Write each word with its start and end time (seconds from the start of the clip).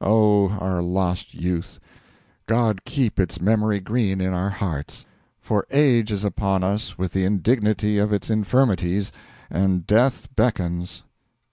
Oh, 0.00 0.48
our 0.48 0.82
lost 0.82 1.34
Youth 1.34 1.78
God 2.46 2.84
keep 2.84 3.20
its 3.20 3.40
memory 3.40 3.78
green 3.78 4.20
in 4.20 4.32
our 4.34 4.50
hearts! 4.50 5.06
for 5.40 5.68
Age 5.70 6.10
is 6.10 6.24
upon 6.24 6.64
us, 6.64 6.98
with 6.98 7.12
the 7.12 7.24
indignity 7.24 7.98
of 7.98 8.12
its 8.12 8.28
infirmities, 8.28 9.12
and 9.50 9.86
Death 9.86 10.26
beckons! 10.34 11.04